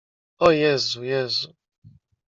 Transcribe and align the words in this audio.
"O 0.39 0.47
Jezu, 0.51 1.03
Jezu!" 1.05 1.55